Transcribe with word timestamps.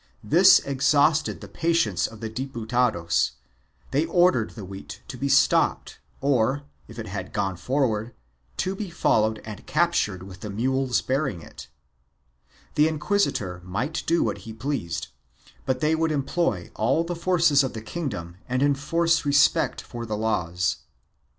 This 0.23 0.57
exhausted 0.61 1.41
the 1.41 1.47
patience 1.47 2.07
of 2.07 2.21
the 2.21 2.29
Diputados; 2.31 3.33
they 3.91 4.07
ordered 4.07 4.49
the 4.55 4.65
wheat 4.65 4.99
to 5.07 5.15
be 5.15 5.29
stopped 5.29 5.99
or, 6.21 6.63
if 6.87 6.97
it 6.97 7.05
had 7.05 7.31
gone 7.31 7.55
forward, 7.55 8.15
to 8.57 8.73
be 8.75 8.89
followed 8.89 9.39
and 9.45 9.63
captured 9.67 10.23
with 10.23 10.39
the 10.39 10.49
mules 10.49 11.03
bearing 11.03 11.43
it; 11.43 11.67
the 12.73 12.87
inquisitor 12.87 13.61
might 13.63 14.01
do 14.07 14.23
what 14.23 14.39
he 14.39 14.53
pleased, 14.53 15.09
but 15.67 15.81
they 15.81 15.93
would 15.93 16.11
employ 16.11 16.71
all 16.75 17.03
the 17.03 17.15
forces 17.15 17.63
of 17.63 17.73
the 17.73 17.79
kingdom 17.83 18.37
and 18.49 18.63
enforce 18.63 19.23
respect 19.23 19.81
for 19.83 20.07
the 20.07 20.17
laws. 20.17 20.77